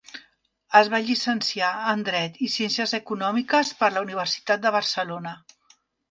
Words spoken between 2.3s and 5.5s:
i Ciències econòmiques per la Universitat de Barcelona.